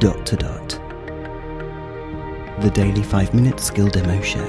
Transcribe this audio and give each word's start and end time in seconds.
dot 0.00 0.24
to 0.24 0.34
dot. 0.34 0.68
The 2.62 2.70
Daily 2.72 3.02
5 3.02 3.34
Minute 3.34 3.60
Skill 3.60 3.88
Demo 3.88 4.18
Show. 4.22 4.46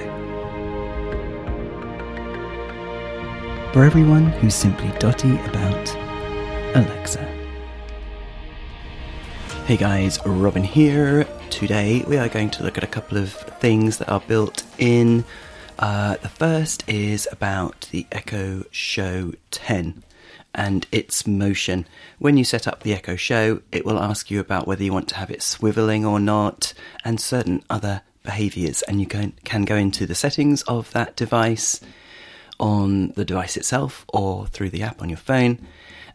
For 3.74 3.84
everyone 3.84 4.28
who's 4.28 4.56
simply 4.56 4.98
dotty 4.98 5.36
about 5.42 5.94
Alexa. 6.74 7.26
Hey 9.66 9.76
guys, 9.76 10.20
Robin 10.26 10.64
here. 10.64 11.28
Today 11.50 12.06
we 12.08 12.16
are 12.16 12.30
going 12.30 12.50
to 12.52 12.64
look 12.64 12.78
at 12.78 12.86
a 12.86 12.88
couple 12.88 13.18
of 13.18 13.34
things 13.34 13.98
that 13.98 14.08
are 14.08 14.22
built 14.22 14.64
in. 14.78 15.26
Uh, 15.78 16.16
the 16.22 16.30
first 16.30 16.88
is 16.88 17.28
about 17.30 17.90
the 17.92 18.08
Echo 18.14 18.64
Show 18.72 19.34
10 19.52 20.02
and 20.54 20.86
its 20.92 21.26
motion. 21.26 21.88
When 22.20 22.38
you 22.38 22.44
set 22.44 22.68
up 22.68 22.84
the 22.84 22.94
Echo 22.94 23.16
Show, 23.16 23.62
it 23.72 23.86
will 23.86 24.00
ask 24.00 24.30
you 24.30 24.40
about 24.40 24.68
whether 24.68 24.84
you 24.84 24.94
want 24.94 25.08
to 25.10 25.16
have 25.16 25.32
it 25.32 25.40
swiveling 25.40 26.06
or 26.06 26.20
not, 26.20 26.74
and 27.06 27.20
certain 27.20 27.64
other 27.70 28.02
behaviors. 28.24 28.82
And 28.84 29.00
you 29.00 29.08
can, 29.08 29.34
can 29.44 29.64
go 29.66 29.76
into 29.76 30.06
the 30.06 30.16
settings 30.16 30.62
of 30.64 30.92
that 30.92 31.16
device 31.16 31.80
on 32.60 33.10
the 33.10 33.26
device 33.26 33.58
itself 33.58 34.06
or 34.14 34.46
through 34.48 34.70
the 34.70 34.84
app 34.84 35.02
on 35.02 35.10
your 35.10 35.18
phone, 35.18 35.60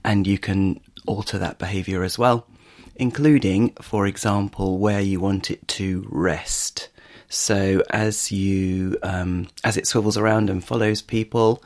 and 0.04 0.26
you 0.26 0.38
can 0.38 0.80
alter 1.06 1.38
that 1.38 1.58
behavior 1.58 2.04
as 2.04 2.18
well, 2.18 2.46
including, 2.94 3.70
for 3.82 4.06
example, 4.06 4.78
where 4.78 5.00
you 5.00 5.18
want 5.20 5.50
it 5.50 5.66
to 5.66 6.06
rest. 6.10 6.88
So 7.28 7.82
as 7.90 8.30
you 8.30 8.98
um, 9.02 9.48
as 9.64 9.76
it 9.76 9.86
swivels 9.86 10.16
around 10.16 10.48
and 10.48 10.64
follows 10.64 11.02
people, 11.02 11.62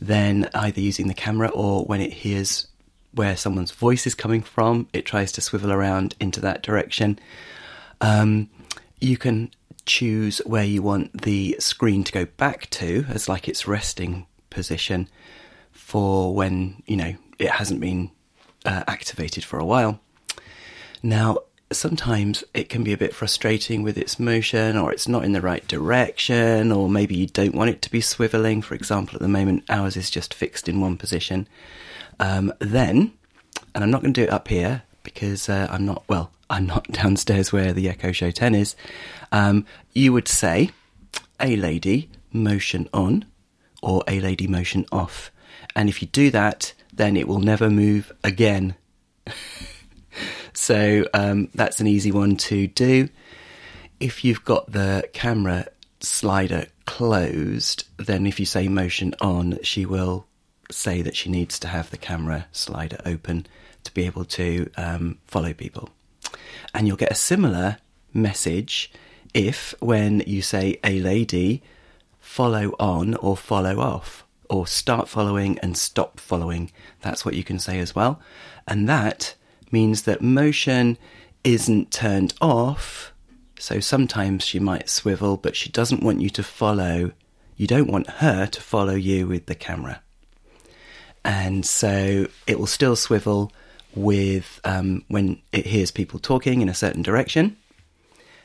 then 0.00 0.48
either 0.54 0.80
using 0.80 1.08
the 1.08 1.14
camera 1.14 1.48
or 1.48 1.84
when 1.84 2.00
it 2.00 2.12
hears 2.12 2.66
where 3.12 3.36
someone's 3.36 3.70
voice 3.70 4.06
is 4.06 4.14
coming 4.14 4.42
from, 4.42 4.88
it 4.92 5.06
tries 5.06 5.32
to 5.32 5.40
swivel 5.40 5.72
around 5.72 6.14
into 6.18 6.40
that 6.40 6.62
direction. 6.62 7.18
Um, 8.00 8.50
you 9.00 9.16
can 9.16 9.50
choose 9.86 10.38
where 10.46 10.64
you 10.64 10.82
want 10.82 11.22
the 11.22 11.56
screen 11.58 12.04
to 12.04 12.12
go 12.12 12.24
back 12.24 12.68
to 12.70 13.04
as 13.08 13.28
like 13.28 13.48
its 13.48 13.68
resting 13.68 14.26
position 14.50 15.08
for 15.72 16.34
when 16.34 16.82
you 16.86 16.96
know 16.96 17.14
it 17.38 17.50
hasn't 17.50 17.80
been 17.80 18.10
uh, 18.64 18.84
activated 18.86 19.44
for 19.44 19.58
a 19.58 19.64
while. 19.64 20.00
Now, 21.02 21.38
sometimes 21.72 22.44
it 22.54 22.68
can 22.68 22.84
be 22.84 22.92
a 22.92 22.98
bit 22.98 23.14
frustrating 23.14 23.82
with 23.82 23.98
its 23.98 24.18
motion 24.18 24.76
or 24.76 24.92
it's 24.92 25.08
not 25.08 25.24
in 25.24 25.32
the 25.32 25.40
right 25.40 25.66
direction 25.66 26.70
or 26.70 26.88
maybe 26.88 27.16
you 27.16 27.26
don't 27.26 27.54
want 27.54 27.70
it 27.70 27.82
to 27.82 27.90
be 27.90 28.00
swiveling. 28.00 28.62
For 28.62 28.74
example 28.74 29.16
at 29.16 29.22
the 29.22 29.28
moment 29.28 29.64
ours 29.68 29.96
is 29.96 30.10
just 30.10 30.34
fixed 30.34 30.68
in 30.68 30.80
one 30.80 30.96
position. 30.96 31.48
Um, 32.20 32.52
then 32.60 33.12
and 33.74 33.82
i'm 33.82 33.90
not 33.90 34.02
going 34.02 34.12
to 34.12 34.20
do 34.20 34.24
it 34.24 34.32
up 34.32 34.48
here 34.48 34.82
because 35.02 35.48
uh, 35.48 35.66
i'm 35.70 35.84
not 35.84 36.04
well 36.08 36.30
i'm 36.50 36.66
not 36.66 36.84
downstairs 36.88 37.52
where 37.52 37.72
the 37.72 37.88
echo 37.88 38.12
show 38.12 38.30
10 38.30 38.54
is. 38.54 38.76
Um, 39.32 39.66
you 39.92 40.12
would 40.12 40.28
say 40.28 40.70
a 41.40 41.56
lady 41.56 42.10
motion 42.32 42.88
on 42.92 43.24
or 43.82 44.02
a 44.06 44.20
lady 44.20 44.46
motion 44.46 44.86
off. 44.92 45.30
And 45.74 45.88
if 45.88 46.02
you 46.02 46.08
do 46.08 46.30
that 46.30 46.74
then 46.92 47.16
it 47.16 47.26
will 47.26 47.40
never 47.40 47.70
move 47.70 48.12
again 48.22 48.76
So 50.54 51.06
um, 51.12 51.48
that's 51.54 51.80
an 51.80 51.86
easy 51.86 52.12
one 52.12 52.36
to 52.36 52.66
do. 52.68 53.08
If 54.00 54.24
you've 54.24 54.44
got 54.44 54.70
the 54.70 55.08
camera 55.12 55.66
slider 56.00 56.66
closed, 56.86 57.84
then 57.96 58.26
if 58.26 58.38
you 58.38 58.46
say 58.46 58.68
motion 58.68 59.14
on, 59.20 59.58
she 59.62 59.86
will 59.86 60.26
say 60.70 61.02
that 61.02 61.16
she 61.16 61.30
needs 61.30 61.58
to 61.60 61.68
have 61.68 61.90
the 61.90 61.96
camera 61.96 62.46
slider 62.52 62.98
open 63.04 63.46
to 63.84 63.92
be 63.92 64.06
able 64.06 64.24
to 64.24 64.70
um, 64.76 65.18
follow 65.26 65.52
people. 65.52 65.90
And 66.72 66.86
you'll 66.86 66.96
get 66.96 67.12
a 67.12 67.16
similar 67.16 67.78
message 68.12 68.92
if, 69.32 69.74
when 69.80 70.22
you 70.26 70.42
say 70.42 70.78
a 70.84 71.00
lady, 71.00 71.62
follow 72.20 72.74
on 72.78 73.14
or 73.16 73.36
follow 73.36 73.80
off, 73.80 74.24
or 74.48 74.66
start 74.66 75.08
following 75.08 75.58
and 75.58 75.76
stop 75.76 76.20
following. 76.20 76.70
That's 77.00 77.24
what 77.24 77.34
you 77.34 77.44
can 77.44 77.58
say 77.58 77.78
as 77.80 77.94
well. 77.94 78.20
And 78.66 78.88
that 78.88 79.34
means 79.74 80.02
that 80.02 80.22
motion 80.22 80.96
isn't 81.42 81.90
turned 81.90 82.32
off. 82.40 83.12
So 83.58 83.80
sometimes 83.80 84.44
she 84.44 84.60
might 84.60 84.88
swivel, 84.88 85.36
but 85.36 85.56
she 85.56 85.68
doesn't 85.68 86.02
want 86.02 86.20
you 86.20 86.30
to 86.30 86.44
follow. 86.44 87.10
You 87.56 87.66
don't 87.66 87.90
want 87.90 88.08
her 88.22 88.46
to 88.46 88.60
follow 88.60 88.94
you 88.94 89.26
with 89.26 89.46
the 89.46 89.56
camera. 89.56 90.00
And 91.24 91.66
so 91.66 92.28
it 92.46 92.58
will 92.58 92.68
still 92.78 92.94
swivel 92.94 93.52
with 93.96 94.60
um, 94.64 95.04
when 95.08 95.42
it 95.52 95.66
hears 95.66 95.90
people 95.90 96.20
talking 96.20 96.62
in 96.62 96.68
a 96.68 96.74
certain 96.74 97.02
direction 97.02 97.56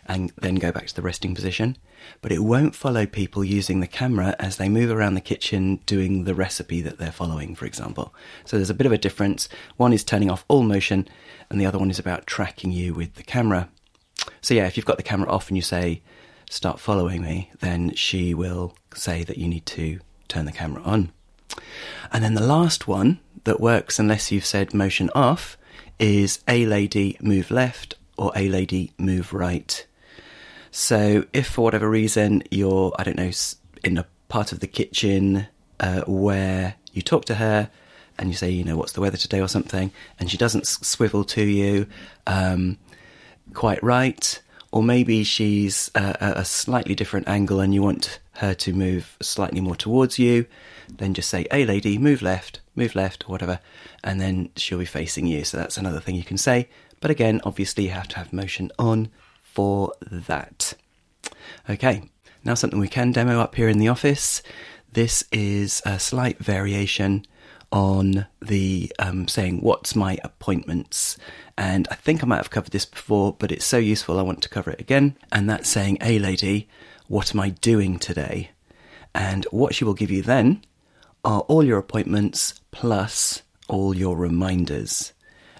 and 0.09 0.33
then 0.41 0.55
go 0.55 0.71
back 0.71 0.87
to 0.87 0.95
the 0.95 1.03
resting 1.03 1.35
position. 1.35 1.77
But 2.21 2.31
it 2.31 2.39
won't 2.39 2.75
follow 2.75 3.05
people 3.05 3.45
using 3.45 3.79
the 3.79 3.87
camera 3.87 4.35
as 4.39 4.57
they 4.57 4.67
move 4.67 4.89
around 4.89 5.13
the 5.13 5.21
kitchen 5.21 5.81
doing 5.85 6.23
the 6.23 6.33
recipe 6.33 6.81
that 6.81 6.97
they're 6.97 7.11
following, 7.11 7.53
for 7.53 7.67
example. 7.67 8.13
So 8.43 8.57
there's 8.57 8.71
a 8.71 8.73
bit 8.73 8.87
of 8.87 8.91
a 8.91 8.97
difference. 8.97 9.47
One 9.77 9.93
is 9.93 10.03
turning 10.03 10.31
off 10.31 10.45
all 10.47 10.63
motion, 10.63 11.07
and 11.49 11.61
the 11.61 11.67
other 11.67 11.77
one 11.77 11.91
is 11.91 11.99
about 11.99 12.25
tracking 12.25 12.71
you 12.71 12.95
with 12.95 13.15
the 13.15 13.23
camera. 13.23 13.69
So, 14.41 14.55
yeah, 14.55 14.65
if 14.65 14.75
you've 14.75 14.85
got 14.85 14.97
the 14.97 15.03
camera 15.03 15.29
off 15.29 15.47
and 15.47 15.55
you 15.55 15.61
say, 15.61 16.01
start 16.49 16.79
following 16.79 17.21
me, 17.21 17.51
then 17.59 17.93
she 17.93 18.33
will 18.33 18.75
say 18.95 19.23
that 19.23 19.37
you 19.37 19.47
need 19.47 19.67
to 19.67 19.99
turn 20.27 20.45
the 20.45 20.51
camera 20.51 20.81
on. 20.81 21.11
And 22.11 22.23
then 22.23 22.33
the 22.33 22.45
last 22.45 22.87
one 22.87 23.19
that 23.43 23.59
works 23.59 23.99
unless 23.99 24.31
you've 24.31 24.45
said 24.45 24.73
motion 24.73 25.11
off 25.13 25.55
is 25.99 26.43
a 26.47 26.65
lady 26.65 27.15
move 27.21 27.51
left 27.51 27.93
or 28.17 28.31
a 28.35 28.49
lady 28.49 28.91
move 28.97 29.33
right. 29.33 29.85
So 30.71 31.25
if 31.33 31.47
for 31.47 31.61
whatever 31.61 31.89
reason 31.89 32.43
you're, 32.51 32.93
I 32.97 33.03
don't 33.03 33.17
know, 33.17 33.31
in 33.83 33.97
a 33.97 34.05
part 34.27 34.51
of 34.51 34.59
the 34.59 34.67
kitchen 34.67 35.47
uh, 35.79 36.01
where 36.01 36.75
you 36.93 37.01
talk 37.01 37.25
to 37.25 37.35
her 37.35 37.69
and 38.17 38.29
you 38.29 38.35
say, 38.35 38.49
you 38.49 38.63
know, 38.63 38.77
what's 38.77 38.91
the 38.91 39.01
weather 39.01 39.17
today 39.17 39.39
or 39.39 39.47
something, 39.47 39.91
and 40.19 40.29
she 40.29 40.37
doesn't 40.37 40.67
swivel 40.67 41.23
to 41.23 41.43
you 41.43 41.87
um, 42.27 42.77
quite 43.53 43.81
right, 43.81 44.41
or 44.71 44.83
maybe 44.83 45.23
she's 45.23 45.89
uh, 45.95 46.13
a 46.19 46.45
slightly 46.45 46.93
different 46.93 47.27
angle 47.27 47.59
and 47.59 47.73
you 47.73 47.81
want 47.81 48.19
her 48.33 48.53
to 48.53 48.73
move 48.73 49.17
slightly 49.21 49.61
more 49.61 49.75
towards 49.75 50.19
you, 50.19 50.45
then 50.97 51.13
just 51.13 51.29
say, 51.29 51.47
hey 51.49 51.65
lady, 51.65 51.97
move 51.97 52.21
left, 52.21 52.59
move 52.75 52.93
left, 52.93 53.23
or 53.27 53.31
whatever, 53.31 53.59
and 54.03 54.19
then 54.19 54.49
she'll 54.55 54.79
be 54.79 54.85
facing 54.85 55.25
you. 55.25 55.43
So 55.43 55.57
that's 55.57 55.77
another 55.77 55.99
thing 55.99 56.15
you 56.15 56.23
can 56.23 56.37
say. 56.37 56.69
But 56.99 57.11
again, 57.11 57.41
obviously, 57.43 57.85
you 57.85 57.91
have 57.91 58.09
to 58.09 58.17
have 58.17 58.33
motion 58.33 58.71
on 58.77 59.09
for 59.59 59.91
that. 60.09 60.73
Okay, 61.69 62.03
now 62.45 62.53
something 62.53 62.79
we 62.79 62.87
can 62.87 63.11
demo 63.11 63.41
up 63.41 63.55
here 63.55 63.67
in 63.67 63.77
the 63.77 63.89
office. 63.89 64.41
This 64.89 65.25
is 65.33 65.81
a 65.85 65.99
slight 65.99 66.39
variation 66.39 67.25
on 67.69 68.25
the 68.41 68.89
um, 68.99 69.27
saying, 69.27 69.59
What's 69.59 69.97
my 69.97 70.17
appointments? 70.23 71.17
And 71.57 71.89
I 71.91 71.95
think 71.95 72.23
I 72.23 72.27
might 72.27 72.37
have 72.37 72.49
covered 72.49 72.71
this 72.71 72.85
before, 72.85 73.35
but 73.37 73.51
it's 73.51 73.65
so 73.65 73.77
useful 73.77 74.17
I 74.17 74.21
want 74.21 74.41
to 74.43 74.47
cover 74.49 74.71
it 74.71 74.79
again. 74.79 75.17
And 75.29 75.49
that's 75.49 75.67
saying, 75.67 75.97
Hey 75.99 76.19
lady, 76.19 76.69
what 77.09 77.35
am 77.35 77.41
I 77.41 77.49
doing 77.49 77.99
today? 77.99 78.51
And 79.13 79.43
what 79.51 79.75
she 79.75 79.83
will 79.83 79.93
give 79.93 80.09
you 80.09 80.21
then 80.21 80.63
are 81.25 81.41
all 81.41 81.65
your 81.65 81.79
appointments 81.79 82.61
plus 82.71 83.41
all 83.67 83.93
your 83.93 84.15
reminders. 84.15 85.11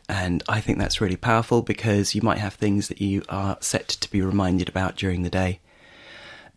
And 0.10 0.42
I 0.50 0.60
think 0.60 0.80
that's 0.80 1.00
really 1.00 1.16
powerful 1.16 1.62
because 1.62 2.16
you 2.16 2.24
might 2.24 2.40
have 2.40 2.56
things 2.56 2.88
that 2.88 3.00
you 3.00 3.24
are 3.30 3.58
set 3.62 3.88
to 3.88 4.10
be 4.10 4.24
reminded 4.24 4.68
about 4.68 4.96
during 4.96 5.22
the 5.22 5.30
day. 5.30 5.60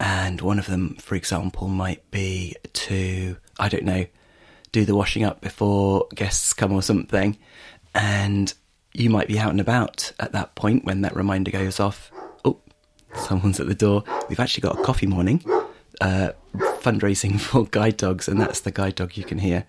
And 0.00 0.40
one 0.40 0.58
of 0.58 0.66
them, 0.66 0.96
for 0.98 1.14
example, 1.16 1.68
might 1.68 2.10
be 2.10 2.56
to, 2.72 3.36
I 3.60 3.68
don't 3.68 3.84
know, 3.84 4.06
do 4.72 4.86
the 4.86 4.94
washing 4.94 5.22
up 5.22 5.42
before 5.42 6.08
guests 6.14 6.54
come 6.54 6.72
or 6.72 6.80
something. 6.80 7.36
And 7.94 8.52
you 8.94 9.10
might 9.10 9.28
be 9.28 9.38
out 9.38 9.50
and 9.50 9.60
about 9.60 10.12
at 10.18 10.32
that 10.32 10.54
point 10.54 10.86
when 10.86 11.02
that 11.02 11.14
reminder 11.14 11.50
goes 11.50 11.78
off. 11.78 12.10
Oh, 12.46 12.58
someone's 13.14 13.60
at 13.60 13.68
the 13.68 13.74
door. 13.74 14.02
We've 14.30 14.40
actually 14.40 14.62
got 14.62 14.80
a 14.80 14.82
coffee 14.82 15.06
morning 15.06 15.44
uh, 16.00 16.32
fundraising 16.54 17.38
for 17.40 17.66
guide 17.66 17.98
dogs, 17.98 18.28
and 18.28 18.40
that's 18.40 18.60
the 18.60 18.70
guide 18.70 18.94
dog 18.94 19.18
you 19.18 19.24
can 19.24 19.38
hear 19.38 19.66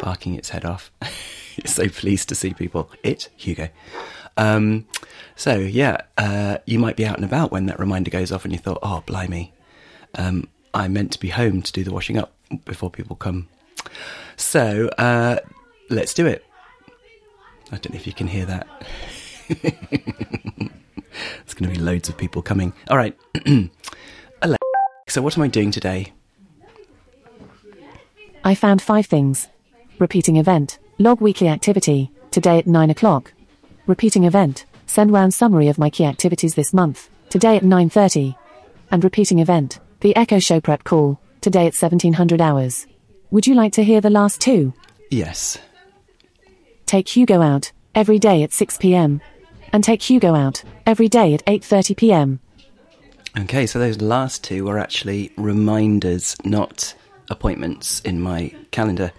barking 0.00 0.34
its 0.34 0.48
head 0.48 0.64
off. 0.64 0.90
so 1.64 1.88
pleased 1.88 2.28
to 2.30 2.34
see 2.34 2.54
people. 2.54 2.90
It, 3.02 3.28
Hugo. 3.36 3.68
Um, 4.36 4.86
so 5.36 5.56
yeah, 5.56 5.98
uh, 6.16 6.58
you 6.66 6.78
might 6.78 6.96
be 6.96 7.04
out 7.04 7.16
and 7.16 7.24
about 7.24 7.52
when 7.52 7.66
that 7.66 7.78
reminder 7.78 8.10
goes 8.10 8.32
off, 8.32 8.44
and 8.44 8.52
you 8.52 8.58
thought, 8.58 8.78
"Oh, 8.82 9.02
blimey, 9.06 9.52
um, 10.14 10.48
I 10.74 10.88
meant 10.88 11.12
to 11.12 11.20
be 11.20 11.28
home 11.28 11.62
to 11.62 11.72
do 11.72 11.84
the 11.84 11.92
washing 11.92 12.18
up 12.18 12.32
before 12.64 12.90
people 12.90 13.16
come." 13.16 13.48
So 14.36 14.88
uh, 14.98 15.38
let's 15.90 16.14
do 16.14 16.26
it. 16.26 16.44
I 17.70 17.76
don't 17.76 17.90
know 17.90 17.96
if 17.96 18.06
you 18.06 18.12
can 18.12 18.26
hear 18.26 18.46
that. 18.46 18.66
There's 19.48 21.54
going 21.54 21.72
to 21.72 21.78
be 21.78 21.78
loads 21.78 22.08
of 22.08 22.16
people 22.16 22.42
coming. 22.42 22.72
All 22.88 22.96
right, 22.96 23.16
so, 25.08 25.22
what 25.22 25.36
am 25.36 25.42
I 25.42 25.48
doing 25.48 25.70
today? 25.70 26.12
I 28.44 28.54
found 28.54 28.82
five 28.82 29.06
things. 29.06 29.48
Repeating 29.98 30.36
event. 30.36 30.78
Log 31.02 31.20
weekly 31.20 31.48
activity. 31.48 32.12
Today 32.30 32.58
at 32.58 32.68
9 32.68 32.90
o'clock. 32.90 33.32
Repeating 33.88 34.22
event. 34.22 34.66
Send 34.86 35.10
round 35.12 35.34
summary 35.34 35.66
of 35.66 35.76
my 35.76 35.90
key 35.90 36.04
activities 36.04 36.54
this 36.54 36.72
month, 36.72 37.10
today 37.28 37.56
at 37.56 37.64
9.30. 37.64 38.36
And 38.92 39.02
repeating 39.02 39.40
event, 39.40 39.80
the 39.98 40.14
Echo 40.14 40.38
Show 40.38 40.60
prep 40.60 40.84
call, 40.84 41.18
today 41.40 41.66
at 41.66 41.74
1700 41.74 42.40
hours. 42.40 42.86
Would 43.32 43.48
you 43.48 43.54
like 43.56 43.72
to 43.72 43.82
hear 43.82 44.00
the 44.00 44.10
last 44.10 44.40
two? 44.40 44.74
Yes. 45.10 45.58
Take 46.86 47.08
Hugo 47.08 47.42
out, 47.42 47.72
every 47.96 48.20
day 48.20 48.44
at 48.44 48.52
6 48.52 48.76
pm. 48.76 49.20
And 49.72 49.82
take 49.82 50.08
Hugo 50.08 50.36
out, 50.36 50.62
every 50.86 51.08
day 51.08 51.34
at 51.34 51.44
8.30 51.46 51.96
pm. 51.96 52.40
Okay, 53.36 53.66
so 53.66 53.80
those 53.80 54.00
last 54.00 54.44
two 54.44 54.66
were 54.66 54.78
actually 54.78 55.32
reminders, 55.36 56.36
not 56.44 56.94
appointments 57.28 57.98
in 58.02 58.20
my 58.20 58.54
calendar. 58.70 59.10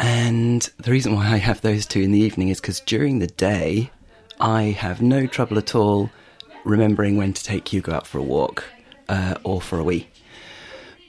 And 0.00 0.62
the 0.78 0.90
reason 0.90 1.14
why 1.14 1.26
I 1.26 1.36
have 1.36 1.60
those 1.60 1.84
two 1.84 2.00
in 2.00 2.10
the 2.10 2.20
evening 2.20 2.48
is 2.48 2.58
because 2.58 2.80
during 2.80 3.18
the 3.18 3.26
day, 3.26 3.90
I 4.40 4.62
have 4.62 5.02
no 5.02 5.26
trouble 5.26 5.58
at 5.58 5.74
all 5.74 6.10
remembering 6.64 7.18
when 7.18 7.34
to 7.34 7.44
take 7.44 7.68
Hugo 7.68 7.92
out 7.92 8.06
for 8.06 8.16
a 8.16 8.22
walk 8.22 8.64
uh, 9.10 9.34
or 9.44 9.60
for 9.60 9.78
a 9.78 9.84
wee. 9.84 10.08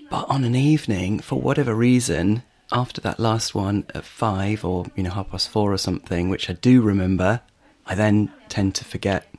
But 0.09 0.29
on 0.29 0.43
an 0.43 0.55
evening, 0.55 1.19
for 1.19 1.39
whatever 1.39 1.73
reason, 1.73 2.43
after 2.69 2.99
that 2.99 3.17
last 3.17 3.55
one 3.55 3.85
at 3.95 4.03
five 4.03 4.65
or 4.65 4.85
you 4.97 5.03
know 5.03 5.11
half 5.11 5.29
past 5.29 5.47
four 5.47 5.71
or 5.71 5.77
something, 5.77 6.27
which 6.27 6.49
I 6.49 6.53
do 6.53 6.81
remember, 6.81 7.39
I 7.85 7.95
then 7.95 8.29
tend 8.49 8.75
to 8.75 8.83
forget 8.83 9.33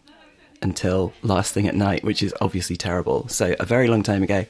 until 0.62 1.12
last 1.20 1.52
thing 1.52 1.68
at 1.68 1.74
night, 1.74 2.04
which 2.04 2.22
is 2.22 2.34
obviously 2.40 2.78
terrible. 2.78 3.28
So 3.28 3.54
a 3.60 3.66
very 3.66 3.88
long 3.88 4.02
time 4.02 4.22
ago, 4.22 4.46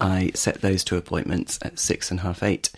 I 0.00 0.30
set 0.34 0.62
those 0.62 0.82
two 0.82 0.96
appointments 0.96 1.58
at 1.60 1.78
six 1.78 2.10
and 2.10 2.20
half 2.20 2.42
eight. 2.42 2.70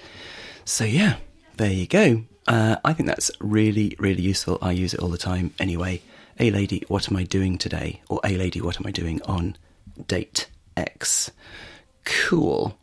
So 0.65 0.83
yeah, 0.83 1.19
there 1.57 1.73
you 1.73 1.87
go. 1.87 2.25
Uh, 2.47 2.77
I 2.85 2.93
think 2.93 3.07
that's 3.07 3.31
really, 3.41 3.97
really 3.99 4.23
useful. 4.23 4.59
I 4.61 4.73
use 4.73 4.95
it 4.95 5.01
all 5.01 5.09
the 5.09 5.19
time 5.19 5.55
anyway. 5.59 6.03
A 6.41 6.51
lady, 6.51 6.85
what 6.89 7.11
am 7.11 7.17
I 7.17 7.25
doing 7.25 7.59
today? 7.59 8.01
Or 8.09 8.21
A 8.25 8.37
lady, 8.37 8.61
what 8.61 8.81
am 8.81 8.87
I 8.87 8.91
doing 8.91 9.23
on 9.23 9.57
date 10.09 10.49
X? 10.77 11.31
Cool. 12.05 12.77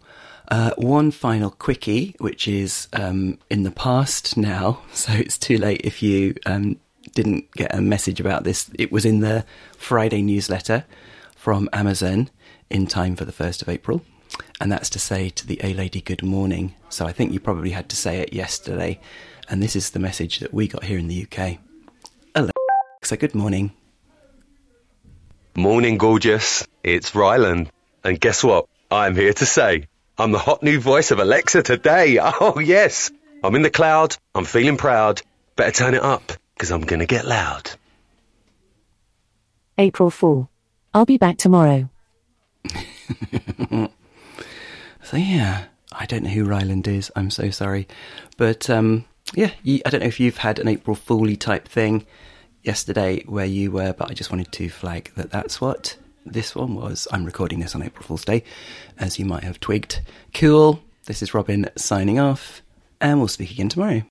Uh, 0.50 0.72
one 0.78 1.12
final 1.12 1.52
quickie, 1.52 2.16
which 2.20 2.48
is 2.48 2.88
um, 2.94 3.38
in 3.50 3.64
the 3.64 3.72
past 3.72 4.38
now, 4.38 4.82
so 4.94 5.12
it's 5.14 5.38
too 5.38 5.58
late 5.58 5.82
if 5.84 6.02
you 6.02 6.36
um, 6.46 6.80
didn't 7.14 7.52
get 7.52 7.74
a 7.74 7.82
message 7.82 8.20
about 8.20 8.44
this. 8.44 8.70
It 8.78 8.92
was 8.92 9.06
in 9.06 9.20
the 9.20 9.46
Friday 9.78 10.22
newsletter 10.22 10.86
from 11.36 11.70
Amazon 11.74 12.30
in 12.70 12.88
time 12.88 13.16
for 13.16 13.26
the 13.26 13.32
1st 13.32 13.62
of 13.62 13.70
April. 13.70 14.02
And 14.60 14.72
that's 14.72 14.90
to 14.92 15.00
say 15.00 15.30
to 15.30 15.48
the 15.48 15.60
A 15.64 15.74
Lady 15.74 16.02
good 16.02 16.24
morning. 16.24 16.76
So 16.90 17.06
I 17.06 17.12
think 17.12 17.32
you 17.32 17.40
probably 17.40 17.72
had 17.72 17.90
to 17.90 17.96
say 17.96 18.20
it 18.20 18.34
yesterday. 18.34 19.00
And 19.50 19.64
this 19.64 19.76
is 19.76 19.92
the 19.92 20.00
message 20.00 20.40
that 20.40 20.54
we 20.54 20.68
got 20.68 20.84
here 20.84 21.00
in 21.00 21.08
the 21.08 21.26
UK. 21.26 21.58
Alexa, 22.36 23.18
good 23.18 23.36
morning. 23.36 23.72
Morning, 25.56 25.98
gorgeous. 25.98 26.68
It's 26.84 27.16
Ryland. 27.16 27.72
And 28.04 28.20
guess 28.20 28.44
what? 28.44 28.68
I'm 28.92 29.16
here 29.16 29.34
to 29.34 29.46
say 29.46 29.88
I'm 30.20 30.32
the 30.34 30.40
hot 30.40 30.62
new 30.62 30.80
voice 30.82 31.12
of 31.12 31.20
Alexa 31.20 31.64
today. 31.64 32.20
Oh, 32.42 32.60
yes. 32.60 33.10
I'm 33.42 33.56
in 33.56 33.62
the 33.62 33.70
cloud. 33.70 34.18
I'm 34.36 34.44
feeling 34.44 34.76
proud. 34.76 35.22
Better 35.56 35.72
turn 35.72 35.94
it 35.94 36.04
up, 36.04 36.34
because 36.54 36.72
I'm 36.72 36.82
going 36.82 37.00
to 37.00 37.06
get 37.06 37.26
loud. 37.26 37.72
April 39.78 40.10
Fool. 40.10 40.50
I'll 40.94 41.06
be 41.06 41.18
back 41.18 41.38
tomorrow. 41.38 41.90
So 45.10 45.18
yeah, 45.18 45.66
I 45.92 46.06
don't 46.06 46.22
know 46.22 46.30
who 46.30 46.46
Ryland 46.46 46.88
is. 46.88 47.12
I'm 47.16 47.32
so 47.32 47.50
sorry, 47.50 47.88
but 48.38 48.70
um, 48.70 49.06
yeah, 49.34 49.50
you, 49.64 49.82
I 49.84 49.90
don't 49.90 50.02
know 50.02 50.06
if 50.06 50.20
you've 50.20 50.38
had 50.38 50.60
an 50.60 50.68
April 50.68 50.96
Fooly 50.96 51.36
type 51.36 51.68
thing 51.68 52.06
yesterday 52.62 53.24
where 53.26 53.48
you 53.48 53.72
were, 53.72 53.92
but 53.94 54.12
I 54.12 54.14
just 54.14 54.32
wanted 54.32 54.52
to 54.52 54.70
flag 54.70 55.12
that 55.16 55.32
that's 55.32 55.60
what 55.60 55.98
this 56.28 56.54
one 56.54 56.76
was. 56.76 57.08
I'm 57.12 57.26
recording 57.26 57.60
this 57.60 57.74
on 57.74 57.82
April 57.82 58.04
Fool's 58.04 58.24
Day, 58.24 58.44
as 59.00 59.18
you 59.18 59.26
might 59.26 59.44
have 59.44 59.60
twigged. 59.60 60.02
Cool. 60.36 60.80
This 61.06 61.24
is 61.24 61.34
Robin 61.34 61.68
signing 61.76 62.20
off, 62.20 62.62
and 63.02 63.18
we'll 63.18 63.30
speak 63.30 63.50
again 63.50 63.70
tomorrow. 63.70 64.04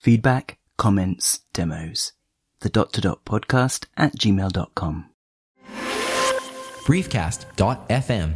Feedback, 0.00 0.56
comments, 0.78 1.40
demos. 1.52 2.12
The 2.60 2.70
dot 2.70 2.94
to 2.94 3.02
dot 3.02 3.26
podcast 3.26 3.84
at 3.94 4.14
gmail.com. 4.14 5.13
briefcast.fm 6.84 8.34